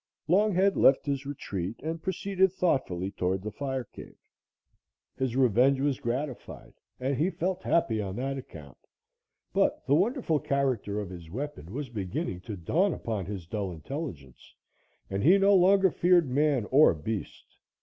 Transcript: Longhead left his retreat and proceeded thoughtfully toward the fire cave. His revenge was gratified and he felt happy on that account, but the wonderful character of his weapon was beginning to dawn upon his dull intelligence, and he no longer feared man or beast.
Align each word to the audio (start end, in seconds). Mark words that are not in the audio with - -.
Longhead 0.27 0.77
left 0.77 1.05
his 1.05 1.27
retreat 1.27 1.79
and 1.83 2.01
proceeded 2.01 2.51
thoughtfully 2.51 3.11
toward 3.11 3.43
the 3.43 3.51
fire 3.51 3.83
cave. 3.83 4.17
His 5.15 5.35
revenge 5.35 5.79
was 5.79 5.99
gratified 5.99 6.73
and 6.99 7.15
he 7.17 7.29
felt 7.29 7.61
happy 7.61 8.01
on 8.01 8.15
that 8.15 8.39
account, 8.39 8.79
but 9.53 9.85
the 9.85 9.93
wonderful 9.93 10.39
character 10.39 10.99
of 10.99 11.11
his 11.11 11.29
weapon 11.29 11.71
was 11.71 11.89
beginning 11.89 12.41
to 12.49 12.57
dawn 12.57 12.95
upon 12.95 13.27
his 13.27 13.45
dull 13.45 13.71
intelligence, 13.71 14.55
and 15.07 15.21
he 15.21 15.37
no 15.37 15.53
longer 15.53 15.91
feared 15.91 16.27
man 16.27 16.65
or 16.71 16.95
beast. 16.95 17.55